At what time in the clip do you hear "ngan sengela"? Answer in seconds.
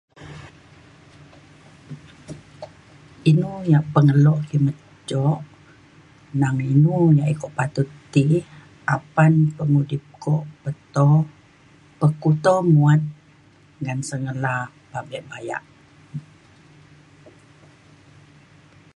13.81-14.55